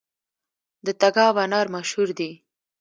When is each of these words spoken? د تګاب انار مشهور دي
د 0.85 0.87
تګاب 1.01 1.35
انار 1.43 1.67
مشهور 1.75 2.09
دي 2.19 2.31